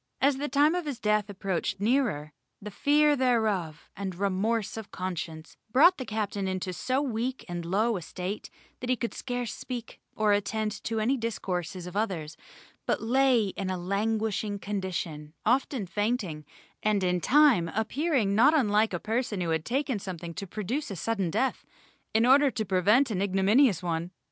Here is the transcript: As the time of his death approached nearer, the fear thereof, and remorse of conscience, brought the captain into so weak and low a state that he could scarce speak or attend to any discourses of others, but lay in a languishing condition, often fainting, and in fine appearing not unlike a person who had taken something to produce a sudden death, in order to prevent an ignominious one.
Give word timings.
As 0.19 0.37
the 0.37 0.49
time 0.49 0.73
of 0.73 0.87
his 0.87 0.97
death 0.99 1.29
approached 1.29 1.79
nearer, 1.79 2.33
the 2.59 2.71
fear 2.71 3.15
thereof, 3.15 3.87
and 3.95 4.15
remorse 4.15 4.75
of 4.75 4.89
conscience, 4.89 5.57
brought 5.71 5.99
the 5.99 6.07
captain 6.07 6.47
into 6.47 6.73
so 6.73 7.03
weak 7.03 7.45
and 7.47 7.63
low 7.63 7.97
a 7.97 8.01
state 8.01 8.49
that 8.79 8.89
he 8.89 8.95
could 8.95 9.13
scarce 9.13 9.53
speak 9.53 9.99
or 10.15 10.33
attend 10.33 10.83
to 10.85 10.99
any 10.99 11.17
discourses 11.17 11.85
of 11.85 11.95
others, 11.95 12.35
but 12.87 12.99
lay 13.03 13.49
in 13.49 13.69
a 13.69 13.77
languishing 13.77 14.57
condition, 14.57 15.35
often 15.45 15.85
fainting, 15.85 16.45
and 16.81 17.03
in 17.03 17.21
fine 17.21 17.67
appearing 17.69 18.33
not 18.33 18.55
unlike 18.57 18.93
a 18.93 18.99
person 18.99 19.39
who 19.39 19.51
had 19.51 19.63
taken 19.65 19.99
something 19.99 20.33
to 20.33 20.47
produce 20.47 20.89
a 20.89 20.95
sudden 20.95 21.29
death, 21.29 21.63
in 22.11 22.25
order 22.25 22.49
to 22.49 22.65
prevent 22.65 23.11
an 23.11 23.21
ignominious 23.21 23.83
one. 23.83 24.09